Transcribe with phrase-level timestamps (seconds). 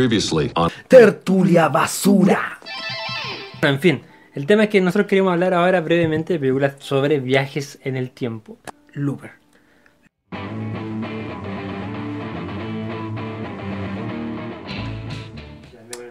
[0.00, 2.58] Previously on Tertulia basura.
[3.60, 4.00] En fin,
[4.32, 8.10] el tema es que nosotros queremos hablar ahora brevemente de películas sobre viajes en el
[8.10, 8.56] tiempo.
[8.94, 9.32] Looper.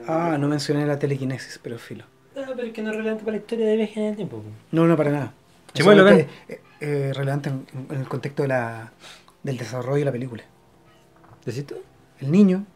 [0.08, 2.06] Ah, no mencioné la telequinesis, pero filo.
[2.38, 4.44] Ah, pero es que no es relevante para la historia de viajes en el tiempo.
[4.72, 5.34] No, no, para nada.
[5.74, 6.28] Chimuelo, ven.
[6.28, 8.92] Solamente, eh, eh, relevante en, en el contexto de la,
[9.42, 10.44] del desarrollo de la película.
[11.44, 11.78] ¿Decís tú?
[12.20, 12.68] El niño,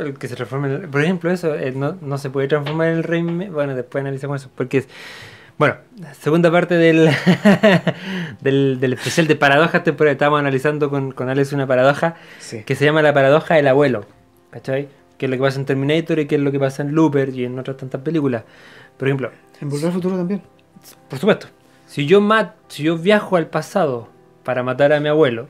[0.00, 2.88] El que se transforma en el- Por ejemplo, eso eh, no, no se puede transformar
[2.88, 3.22] en el rey.
[3.22, 4.50] Bueno, después analizamos eso.
[4.54, 4.88] Porque es.
[5.58, 5.74] Bueno,
[6.20, 7.10] segunda parte del,
[8.40, 10.14] del, del especial de paradojas temporales.
[10.16, 12.62] Estábamos analizando con, con Alex una paradoja sí.
[12.64, 14.04] que se llama la paradoja del abuelo.
[14.50, 14.88] ¿Cachai?
[15.18, 17.30] Que es lo que pasa en Terminator y que es lo que pasa en Looper
[17.30, 18.44] y en otras tantas películas.
[18.96, 19.30] Por ejemplo,
[19.60, 20.42] En Volver al Futuro también.
[21.08, 21.48] por supuesto,
[21.86, 24.08] si yo mat, si yo viajo al pasado
[24.44, 25.48] para matar a mi abuelo,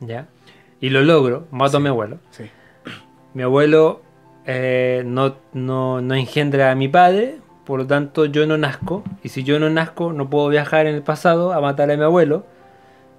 [0.00, 0.26] ¿ya?
[0.80, 2.18] Y lo logro, mato a mi abuelo.
[2.30, 2.44] Sí.
[3.34, 4.00] Mi abuelo
[4.46, 9.02] eh, no, no, no engendra a mi padre, por lo tanto yo no nazco.
[9.22, 12.04] Y si yo no nazco, no puedo viajar en el pasado a matar a mi
[12.04, 12.46] abuelo.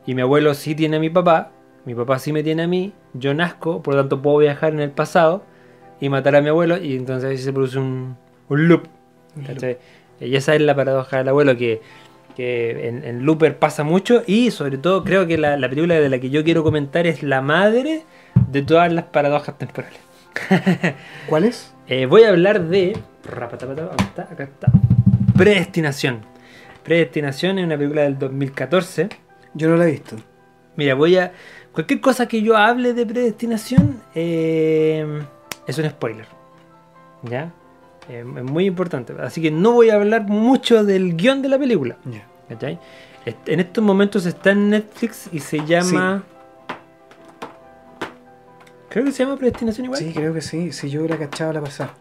[0.06, 1.52] Y mi abuelo sí tiene a mi papá,
[1.86, 4.80] mi papá sí me tiene a mí, yo nazco, por lo tanto puedo viajar en
[4.80, 5.44] el pasado
[6.00, 6.78] y matar a mi abuelo.
[6.78, 8.16] Y entonces ahí se produce un,
[8.48, 8.88] un loop.
[10.20, 11.82] Y esa es la paradoja del abuelo que,
[12.38, 14.23] que en, en Looper pasa mucho.
[14.28, 17.22] Y sobre todo creo que la, la película de la que yo quiero comentar es
[17.23, 18.04] la madre
[18.50, 20.05] de todas las paradojas temporales.
[21.28, 21.73] ¿Cuál es?
[21.88, 22.97] Eh, voy a hablar de.
[24.23, 24.72] Acá está.
[25.38, 26.22] Predestinación.
[26.83, 29.09] Predestinación es una película del 2014.
[29.53, 30.16] Yo no la he visto.
[30.75, 31.31] Mira, voy a.
[31.73, 35.05] Cualquier cosa que yo hable de predestinación eh,
[35.67, 36.25] es un spoiler.
[37.23, 37.52] ¿Ya?
[38.09, 39.14] Eh, es muy importante.
[39.22, 41.97] Así que no voy a hablar mucho del guion de la película.
[43.25, 46.23] Est- En estos momentos está en Netflix y se llama.
[48.96, 50.00] Creo que se llama Predestinación igual.
[50.00, 50.72] Sí, creo que sí.
[50.72, 51.94] Si yo hubiera cachado la pasada.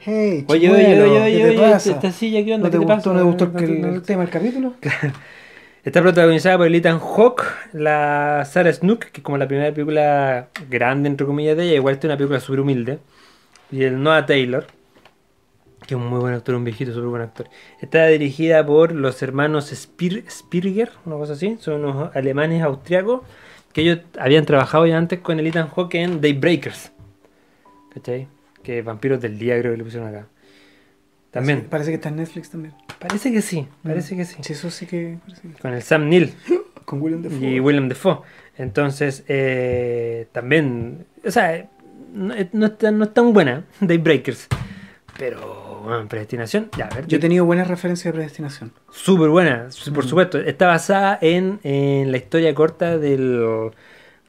[0.00, 1.92] Hey, Oye, oye, chimuelo, oye, ¿qué oye, te oye, pasa?
[1.92, 2.66] esta silla, ¿qué onda?
[2.66, 3.12] ¿No te ¿Qué gustó, pasa?
[3.12, 4.74] no te gustó que el, No, no, el tema del capítulo?
[5.84, 10.48] Está protagonizada por el Ethan Hawke, la Sarah Snook, que es como la primera película
[10.70, 11.74] grande, entre comillas, de ella.
[11.76, 12.98] Igual es una película súper humilde.
[13.70, 14.66] Y el Noah Taylor,
[15.86, 17.48] que es un muy buen actor, un viejito, súper buen actor.
[17.80, 21.56] Está dirigida por los hermanos Spir Spirger, una cosa así.
[21.60, 23.20] Son unos alemanes austriacos
[23.74, 26.92] que ellos habían trabajado ya antes con el Ethan Hawke en Daybreakers.
[27.92, 28.26] ¿Cachai?
[28.62, 30.26] Que Vampiros del Día creo que le pusieron acá.
[31.30, 31.60] También.
[31.62, 32.74] Sí, parece que está en Netflix también.
[32.98, 34.36] Parece que sí, parece que sí.
[34.40, 35.18] Sí, eso sí que...
[35.26, 36.32] parece que- Con el Sam Neill
[36.84, 37.46] Con William Defoe.
[37.50, 38.20] y William Defoe.
[38.56, 41.68] Entonces, eh, también, o sea,
[42.12, 44.46] no, es- no es tan, no es tan buena Daybreakers.
[45.18, 48.72] Pero, bueno, predestinación, ya, a ver, Yo he tenido buenas referencias de predestinación.
[48.90, 50.08] súper buena, por Mm.
[50.08, 50.38] supuesto.
[50.40, 53.70] Está basada en, en la historia corta del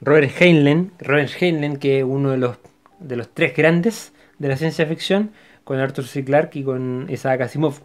[0.00, 2.58] Robert Heinlein, Robert Heinlein, que es uno de los,
[3.00, 5.32] de los tres grandes de la ciencia ficción,
[5.64, 6.24] con Arthur C.
[6.24, 7.80] Clarke y con Isaac Asimov.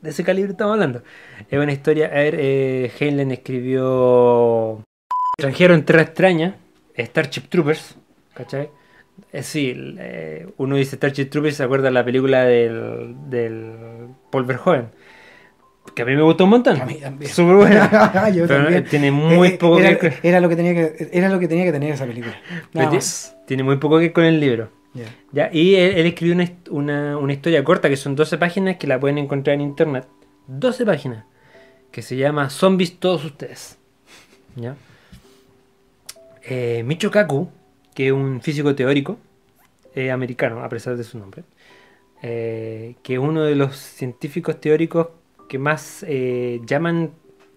[0.00, 1.02] De ese calibre estamos hablando.
[1.48, 2.06] Es una historia.
[2.06, 4.82] A ver, eh, Heinlein escribió
[5.38, 6.56] Extranjero en Tierra Extraña,
[6.98, 7.96] Starship Troopers,
[8.34, 8.68] ¿cachai?
[9.32, 13.72] Eh, sí, eh, uno dice Starship Troopers y se acuerda de la película del, del
[14.30, 14.88] Paul Verhoeven.
[15.94, 16.80] Que a mí me gustó un montón.
[16.80, 17.30] A mí también.
[17.32, 18.30] Súper buena.
[18.34, 18.84] Yo Pero también.
[18.84, 20.18] tiene muy Eh, poco era, que ver.
[20.22, 22.34] era lo que tenía que era lo que tenía que tener esa película.
[22.72, 23.36] Nada más.
[23.46, 24.70] Tiene muy poco que ver con el libro.
[24.94, 25.04] Ya.
[25.32, 25.50] ¿ya?
[25.52, 29.00] Y él, él escribió una, una, una historia corta que son 12 páginas que la
[29.00, 30.06] pueden encontrar en internet.
[30.46, 31.24] 12 páginas.
[31.90, 33.78] Que se llama Zombies Todos Ustedes.
[34.56, 34.76] ¿Ya?
[36.44, 37.48] Eh, Micho Kaku,
[37.94, 39.18] que es un físico teórico
[39.94, 41.42] eh, americano, a pesar de su nombre,
[42.22, 45.08] eh, que es uno de los científicos teóricos
[45.48, 47.10] que más eh, llaman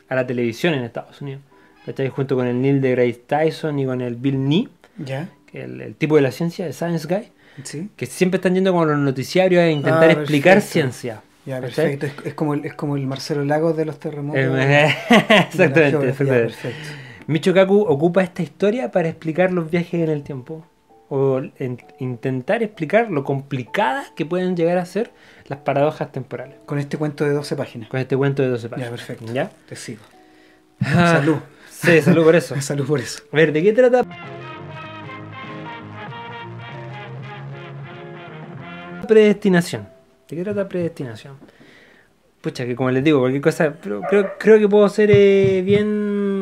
[0.10, 1.42] a la televisión en Estados Unidos.
[1.86, 2.10] ¿cachai?
[2.10, 5.30] Junto con el Neil deGrasse Tyson y con el Bill Nye, Ya.
[5.54, 7.32] el, el tipo de la ciencia, el Science Guy,
[7.64, 7.90] Sí.
[7.96, 11.22] que siempre están yendo con los noticiarios a intentar Ah, explicar ciencia.
[11.46, 12.08] Ya, perfecto.
[12.08, 14.42] Es, es como el, es como el Marcelo Lagos de los terremotos.
[14.42, 15.90] De la Exactamente.
[15.92, 16.42] geografía, exactamente.
[16.48, 16.90] perfecto.
[17.28, 20.66] Micho Kaku ocupa esta historia para explicar los viajes en el tiempo.
[21.10, 25.12] O en- intentar explicar lo complicadas que pueden llegar a ser
[25.48, 26.56] las paradojas temporales.
[26.66, 27.90] Con este cuento de 12 páginas.
[27.90, 28.90] Con este cuento de 12 páginas.
[28.90, 29.34] Ya, perfecto.
[29.34, 29.52] ¿Ya?
[29.68, 30.02] Te sigo.
[30.82, 31.38] Ah, Salud.
[31.70, 32.56] Sí, salud por eso.
[32.62, 33.24] Salud por eso.
[33.32, 34.02] A ver, ¿de qué trata?
[39.08, 39.88] Predestinación.
[40.28, 41.36] ¿De qué trata predestinación?
[42.42, 43.74] Pucha, que como les digo, cualquier cosa.
[43.82, 46.35] Pero creo, creo que puedo ser eh, bien.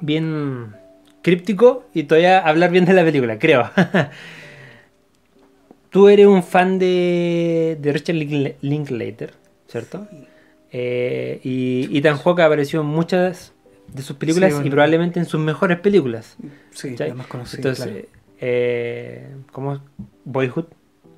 [0.00, 0.74] Bien
[1.22, 3.70] críptico y todavía hablar bien de la película, creo.
[5.90, 9.32] Tú eres un fan de, de Richard Linkla- Linklater,
[9.66, 10.06] ¿cierto?
[10.70, 13.52] Eh, y Ethan Hawke apareció en muchas
[13.92, 14.68] de sus películas Sí, bueno.
[14.68, 16.36] y probablemente en sus mejores películas.
[16.70, 17.08] Sí, ¿cachai?
[17.08, 17.56] la más conocida.
[17.58, 18.06] Entonces, claro.
[18.40, 19.80] eh, ¿cómo?
[20.24, 20.66] Boyhood.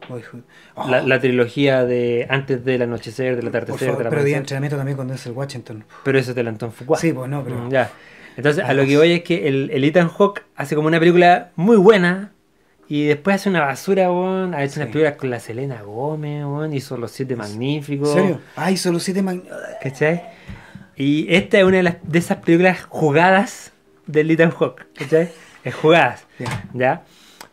[0.09, 0.41] Boyhood.
[0.75, 4.41] Oh, La, la trilogía de antes del anochecer, del atardecer, favor, del pero día de
[4.41, 5.85] entrenamiento también con Denzel Washington.
[6.03, 6.97] Pero eso te lo Anton Fuqua.
[6.99, 7.69] Sí, pues no, pero.
[7.69, 7.91] Ya.
[8.37, 10.99] Entonces, a Ah, lo que voy es que el, el Ethan Hawke hace como una
[10.99, 12.33] película muy buena
[12.89, 14.55] y después hace una basura, weón.
[14.55, 14.81] Ha hecho Sí.
[14.81, 16.73] unas películas con la Selena Gómez, weón.
[16.75, 18.09] Hizo Los Siete Magníficos.
[18.11, 18.41] ¿En serio?
[18.57, 19.43] Ay, solo siete man...
[19.83, 20.23] ¿Cachai?
[20.97, 23.73] Y esta es una de, las, de esas películas jugadas
[24.07, 25.31] del Ethan Hawke, ¿cachai?
[25.65, 26.65] Es jugadas, Ya.
[26.75, 27.03] ¿ya?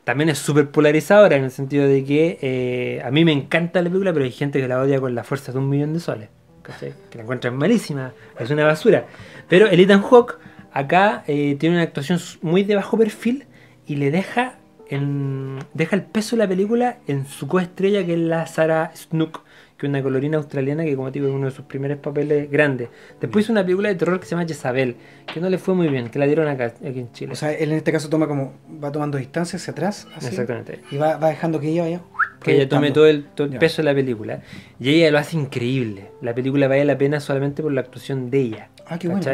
[0.04, 3.90] También es súper polarizadora en el sentido de que eh, a mí me encanta la
[3.90, 6.30] película, pero hay gente que la odia con la fuerza de un millón de soles,
[6.64, 6.94] ¿cachai?
[7.12, 9.06] Que la encuentran malísima, es una basura.
[9.48, 10.38] Pero el Ethan Hawke
[10.74, 13.46] acá eh, tiene una actuación muy de bajo perfil
[13.86, 18.20] y le deja, en, deja el peso de la película en su coestrella que es
[18.20, 19.44] la Sarah Snook,
[19.78, 22.52] que es una colorina australiana que como te digo es uno de sus primeros papeles
[22.52, 22.90] grandes.
[23.20, 24.98] Después hizo una película de terror que se llama Jezabel,
[25.34, 27.32] que no le fue muy bien, que la dieron acá, aquí en Chile.
[27.32, 28.54] O sea, él en este caso toma como.
[28.84, 30.08] Va tomando distancia hacia atrás.
[30.16, 30.82] Así, Exactamente.
[30.92, 32.02] Y va, va dejando que ella vaya.
[32.42, 33.60] Que ella tome todo el, todo el Ya.
[33.60, 34.42] peso de la película.
[34.80, 36.12] Y ella lo hace increíble.
[36.22, 38.70] La película vale la pena solamente por la actuación de ella.
[38.88, 39.26] Ah, qué bueno.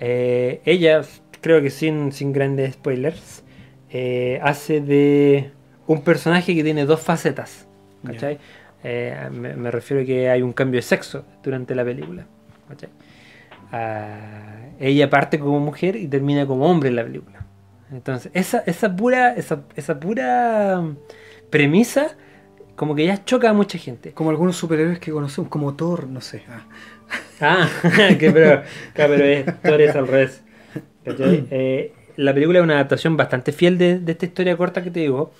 [0.00, 1.02] Eh, ella,
[1.40, 3.42] creo que sin, sin grandes spoilers,
[3.90, 5.50] eh, hace de
[5.86, 7.66] un personaje que tiene dos facetas.
[8.06, 8.38] ¿cachai?
[8.82, 12.26] Eh, me, me refiero a que hay un cambio de sexo durante la película.
[12.68, 12.88] ¿cachai?
[13.72, 17.44] Ah, ella parte como mujer y termina como hombre en la película.
[17.92, 20.82] Entonces, esa, esa pura, esa, esa pura
[21.50, 22.16] premisa,
[22.80, 24.12] como que ya choca a mucha gente.
[24.12, 26.44] Como algunos superhéroes que conocemos, como Thor, no sé.
[26.48, 26.64] ah.
[27.38, 27.68] Ah,
[28.18, 28.62] que pero,
[28.94, 30.42] claro, pero es, Thor es al revés.
[31.06, 35.00] Eh, la película es una adaptación bastante fiel de, de esta historia corta que te
[35.00, 35.30] digo.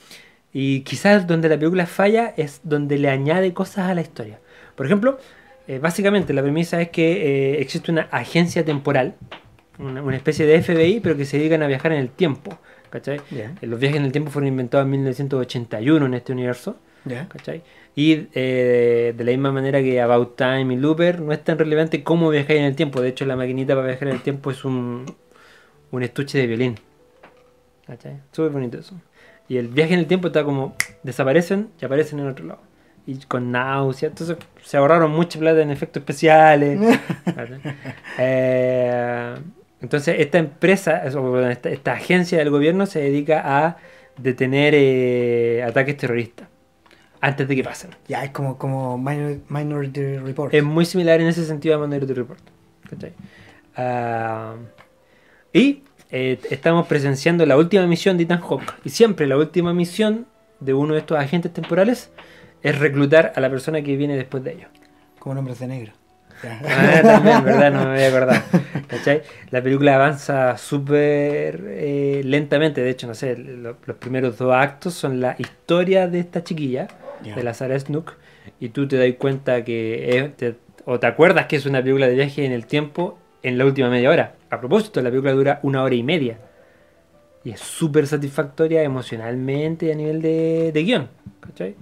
[0.52, 4.38] Y quizás donde la película falla es donde le añade cosas a la historia.
[4.75, 5.19] Por ejemplo,
[5.66, 9.14] eh, básicamente la premisa es que eh, existe una agencia temporal,
[9.78, 12.58] una, una especie de FBI, pero que se dedican a viajar en el tiempo.
[12.92, 16.76] Eh, Los viajes en el tiempo fueron inventados en 1981 en este universo.
[17.94, 22.02] Y eh, de la misma manera que About Time y Looper, no es tan relevante
[22.02, 23.00] cómo viajar en el tiempo.
[23.00, 25.06] De hecho, la maquinita para viajar en el tiempo es un,
[25.91, 26.76] un estuche de violín.
[27.87, 28.20] ¿Cachai?
[28.32, 28.94] Súper bonito eso.
[29.49, 32.61] Y el viaje en el tiempo está como desaparecen y aparecen en otro lado.
[33.06, 34.11] Y con náusea.
[34.11, 36.79] Entonces se ahorraron mucha plata en efectos especiales.
[38.19, 39.35] Eh,
[39.81, 41.02] entonces esta empresa,
[41.64, 43.76] esta agencia del gobierno se dedica a
[44.19, 46.50] detener eh, ataques terroristas
[47.20, 47.90] antes de que pasen.
[48.08, 50.55] Ya, es como, como Minor- Minority Report.
[50.55, 52.40] Es muy similar en ese sentido a Minority Report.
[52.88, 53.12] ¿cachai?
[53.76, 54.55] Ah,
[55.52, 58.72] y eh, estamos presenciando la última misión de Ethan Hawke.
[58.84, 60.26] Y siempre la última misión
[60.61, 62.11] de uno de estos agentes temporales
[62.62, 64.69] es reclutar a la persona que viene después de ellos.
[65.19, 65.93] Como Nombres de Negro.
[66.43, 67.70] Ah, también, ¿verdad?
[67.70, 68.43] No me voy a acordar.
[68.87, 69.20] ¿Cachai?
[69.50, 72.81] La película avanza súper eh, lentamente.
[72.82, 76.88] De hecho, no sé, lo- los primeros dos actos son la historia de esta chiquilla,
[77.22, 78.14] De la Sarah Snook,
[78.61, 80.56] y tú te das cuenta que es- te-
[80.87, 83.90] o te acuerdas que es una película de viaje en el tiempo en la última
[83.90, 84.34] media hora.
[84.50, 86.38] A propósito, la película dura una hora y media.
[87.44, 91.08] Y es súper satisfactoria emocionalmente y a nivel de, de guion.
[91.40, 91.75] ¿Cachai?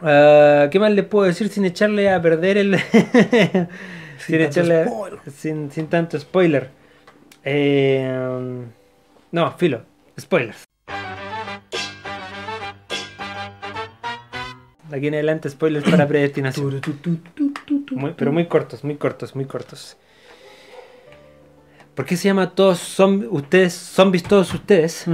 [0.00, 2.78] Ah, ¿Qué más les puedo decir sin echarle a perder el.
[4.18, 4.84] sin, tanto echarle.
[4.86, 5.18] spoiler.
[5.30, 6.68] Sin, sin tanto spoiler.
[7.44, 8.62] Eh,
[9.32, 9.82] no, filo.
[10.18, 10.64] Spoilers.
[14.94, 16.80] De aquí en adelante, spoilers para predestinación.
[17.90, 19.96] Muy- pero muy cortos, muy cortos, muy cortos.
[21.96, 25.06] ¿Por qué se llama todos zombies, ustedes, zombies todos ustedes?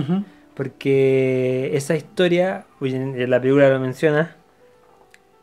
[0.55, 4.37] Porque esa historia, en la película lo menciona,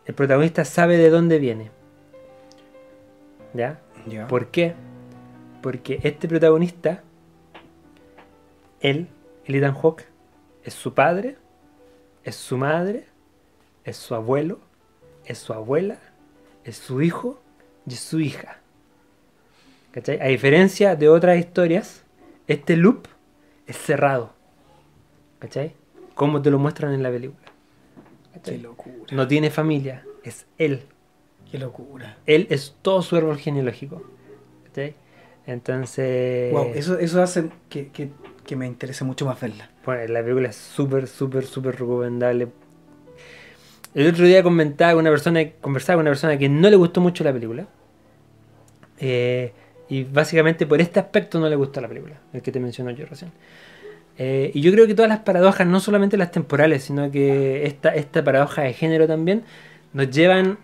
[0.05, 1.71] el protagonista sabe de dónde viene.
[3.55, 3.79] ¿Ya?
[4.07, 4.27] Ya.
[4.27, 4.75] ¿Por qué?
[5.63, 7.01] Porque este protagonista,
[8.81, 9.07] él,
[9.45, 10.05] el Ethan Hawke,
[10.63, 11.37] es su padre,
[12.23, 13.07] es su madre,
[13.87, 14.59] es su abuelo,
[15.25, 15.97] es su abuela,
[16.63, 17.39] es su hijo
[17.87, 18.59] y es su hija.
[19.91, 20.19] ¿Cachai?
[20.21, 22.03] A diferencia de otras historias,
[22.47, 23.07] este loop
[23.65, 24.33] es cerrado.
[25.39, 25.73] ¿Cachai?
[26.13, 27.45] Como te lo muestran en la película.
[28.33, 28.57] Qué ¿Cachai?
[28.59, 28.95] locura.
[29.11, 30.81] No tiene familia, es él.
[31.51, 32.17] Qué locura.
[32.25, 34.03] Él es todo su árbol genealógico.
[34.65, 34.95] ¿cachai?
[35.45, 38.09] Entonces, Wow, eso, eso hace que, que,
[38.45, 39.69] que me interese mucho más verla.
[39.85, 42.49] bueno, la película es súper, súper, súper recomendable.
[43.93, 47.01] El otro día comentaba con una persona, conversaba con una persona que no le gustó
[47.01, 47.67] mucho la película.
[48.99, 49.53] Eh,
[49.89, 53.05] y básicamente por este aspecto no le gustó la película, el que te mencionó yo
[53.05, 53.31] recién.
[54.17, 57.89] Eh, y yo creo que todas las paradojas, no solamente las temporales, sino que esta,
[57.89, 59.43] esta paradoja de género también,
[59.93, 60.57] nos llevan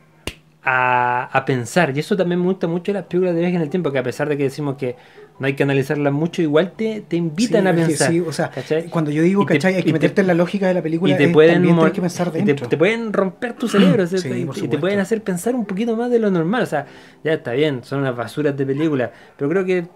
[0.64, 1.96] a, a pensar.
[1.96, 4.00] Y eso también me gusta mucho de las películas de viaje en el tiempo, que
[4.00, 4.96] a pesar de que decimos que
[5.40, 8.12] no hay que analizarla mucho, igual te, te invitan Sí, a es pensar.
[8.12, 8.90] sí, o sea, ¿cachai?
[8.90, 9.76] cuando yo digo, te- ¿cachai?
[9.76, 11.14] Hay que te- meterte en la lógica de la película.
[11.14, 14.18] y te es- pueden hay que pensar y te, pueden romper tu cerebro ¿sí?
[14.18, 16.86] Y, te pueden hacer pensar un poquito más de lo normal o sea
[17.24, 19.88] ya está bien son unas basuras de película pero creo que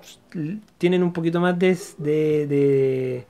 [0.77, 3.25] tienen un poquito más de de, de,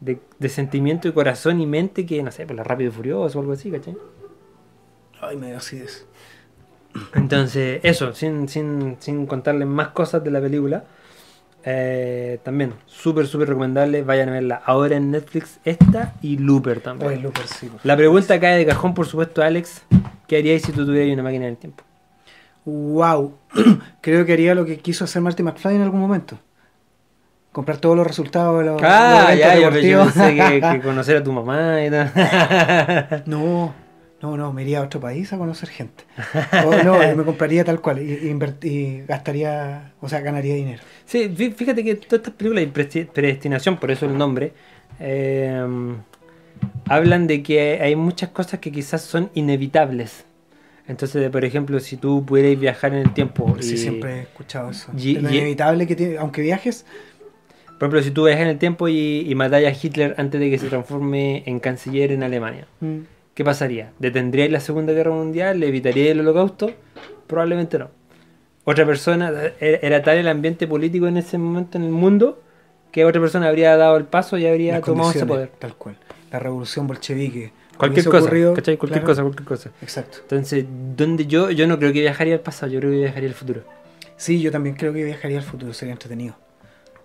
[0.00, 3.38] de- de sentimiento y corazón y mente que no sé por la rápido y furioso
[3.38, 3.96] o algo así ¿cachai?
[5.20, 6.06] Ay, me dio acidez.
[7.14, 10.84] entonces eso sin, sin, sin contarles más cosas de la película
[11.64, 17.22] eh, también súper súper recomendable vayan a verla ahora en Netflix esta y Looper también
[17.22, 17.70] Looper, sí.
[17.82, 19.82] La pregunta cae de cajón, por supuesto, Alex.
[20.26, 21.84] ¿Qué haríais si tú tuvieras una máquina del tiempo?
[22.64, 23.38] Wow.
[24.00, 26.38] Creo que haría lo que quiso hacer Marty McFly en algún momento.
[27.52, 31.32] Comprar todos los resultados de los, Ah, los ya, yo, pensé que conocer a tu
[31.32, 33.22] mamá y tal.
[33.26, 33.74] No,
[34.22, 36.04] no, no, me iría a otro país a conocer gente.
[36.64, 40.82] O no, me compraría tal cual y, y gastaría, o sea, ganaría dinero.
[41.06, 44.52] Sí, fí- fíjate que todas estas películas de predestinación, por eso el nombre,
[45.00, 45.62] eh,
[46.86, 50.24] hablan de que hay muchas cosas que quizás son inevitables.
[50.86, 54.70] Entonces, por ejemplo, si tú pudierais viajar en el tiempo y, Sí, siempre he escuchado
[54.70, 54.90] eso.
[54.96, 56.86] y- lo inevitable que tiene, aunque viajes,
[57.78, 60.48] por ejemplo, si tú viajas en el tiempo y, y matáis a Hitler antes de
[60.50, 63.00] que se transforme en canciller en Alemania, mm,
[63.38, 63.92] ¿qué pasaría?
[64.00, 65.60] ¿Detendríais la Segunda Guerra Mundial?
[65.60, 66.72] ¿Le evitaríais el holocausto?
[67.28, 67.88] Probablemente no.
[68.64, 72.42] Otra persona, era, era tal el ambiente político en ese momento en el mundo
[72.90, 75.52] que otra persona habría dado el paso y habría las tomado ese poder.
[75.56, 75.96] Tal cual.
[76.32, 77.52] La revolución bolchevique.
[77.76, 78.76] Cualquier cosa, ocurrido, ¿cachai?
[78.76, 79.14] Cualquier claro.
[79.14, 79.70] cosa, cualquier cosa.
[79.82, 80.18] Exacto.
[80.22, 80.64] Entonces,
[80.96, 83.62] donde yo, yo no creo que viajaría al pasado, yo creo que viajaría al futuro.
[84.16, 86.34] Sí, yo también creo que viajaría al futuro, sería entretenido.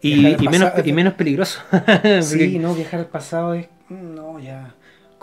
[0.01, 1.61] Y, menos, y menos peligroso.
[2.21, 3.67] Sí, no, viajar al pasado es.
[3.87, 4.73] No, ya.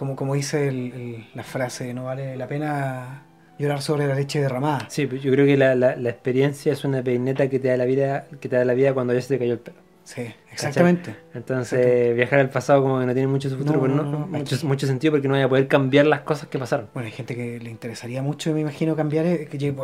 [0.01, 3.23] Como, como dice el- el- la frase, no vale la pena
[3.59, 4.87] llorar sobre la leche derramada.
[4.89, 7.85] Sí, yo creo que la, la- la experiencia es una peineta que te da la
[7.85, 9.77] vida, que te da la vida cuando ya se te cayó el pelo.
[10.05, 11.15] Sí, exactamente.
[11.35, 15.29] Entonces, viajar al pasado como que no tiene mucho futuro, No, mucho, mucho sentido porque
[15.29, 16.89] no vaya a poder cambiar las cosas que pasaron.
[16.95, 19.75] Bueno, hay gente que le interesaría mucho, me imagino, cambiar, eh, que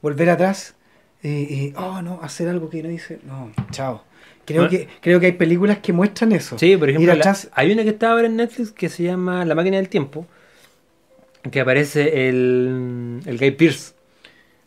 [0.00, 0.76] volver atrás
[1.28, 3.18] y, y, oh, no, hacer algo que no dice.
[3.26, 4.04] No, chao.
[4.44, 4.70] Creo, Bueno.
[4.70, 6.56] que, creo que hay películas que muestran eso.
[6.58, 9.54] Sí, por ejemplo, la- hay una que está ahora en Netflix que se llama La
[9.56, 10.24] máquina del tiempo,
[11.50, 13.94] que aparece el, el Guy Pierce.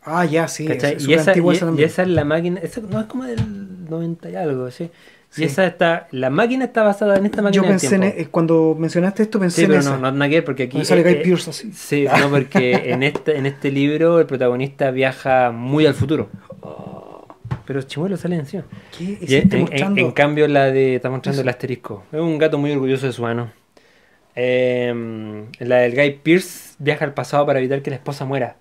[0.04, 0.66] Ah, ya, sí.
[0.66, 1.88] y, esa, antigua y- esa y también.
[1.90, 3.40] esa es la máquina, esa no es como del
[3.90, 4.90] 90 y algo, ¿sí?
[5.30, 5.44] Sí.
[5.44, 8.20] Y esa está, la máquina está basada en esta máquina Yo del pensé en, tiempo.
[8.20, 10.12] eh, cuando mencionaste esto, pensé Sí, pero en no, esa.
[10.12, 10.74] no, ver, porque aquí...
[10.74, 11.72] Donde sale Guy eh, eh, Pearce así.
[11.72, 16.30] Sí, no, porque en este, en este libro el protagonista viaja muy al futuro.
[17.70, 18.64] Pero Chimuelo sale encima.
[18.98, 19.66] ¿Qué en, hiciste
[20.00, 20.96] en- cambio la de...
[20.96, 21.42] Está mostrando Eso.
[21.44, 22.04] el asterisco.
[22.12, 23.52] Es un gato muy orgulloso de su mano.
[24.36, 28.56] Eh, la del Guy Pierce viaja al pasado para evitar que la esposa muera.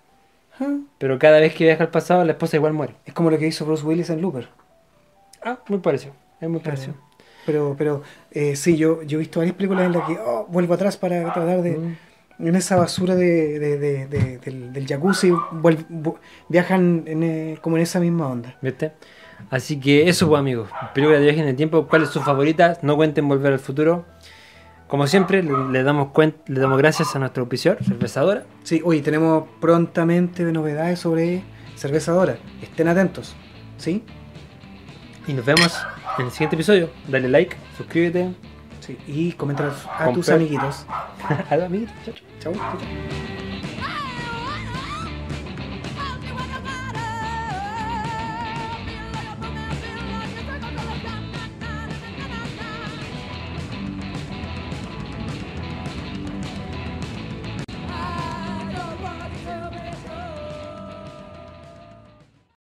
[0.61, 2.97] Ah, Pero cada vez que viaja al pasado la esposa igual muere.
[3.07, 4.49] Es como lo que hizo Bruce Willis en Looper.
[5.43, 6.13] Ah, muy parecido.
[6.39, 6.75] Es muy Claro.
[6.77, 6.97] parecido.
[7.47, 10.75] Pero, pero eh, sí, yo, yo he visto varias películas en las que oh, vuelvo
[10.75, 11.79] atrás para tratar de.
[11.79, 11.97] Mm.
[12.39, 16.19] En esa basura de, de- de- de- del, del jacuzzi vuel- vu-
[16.49, 18.57] viajan en, eh, como en esa misma onda.
[18.63, 18.93] ¿Viste?
[19.51, 20.69] Así que eso, pues, amigos.
[20.95, 21.87] Película de viaje en el tiempo.
[21.89, 22.79] ¿Cuál es su favorita?
[22.83, 24.05] No cuenten volver al futuro.
[24.87, 26.09] Como siempre, le, le damos
[26.47, 28.45] le damos gracias a nuestro auspiciador, cervezadora.
[28.63, 31.43] Sí, hoy tenemos prontamente novedades sobre
[31.77, 32.39] cervezadora.
[32.63, 33.35] Estén atentos.
[33.77, 34.03] ¿Sí?
[35.27, 35.77] Y nos vemos
[36.19, 36.91] en el siguiente episodio.
[37.07, 38.33] Dale like, suscríbete.
[38.89, 38.97] Sí.
[39.07, 40.87] Y comentar a tus amiguitos.
[41.51, 41.95] Adiós, amiguitos.
[42.41, 43.38] Chao, chao.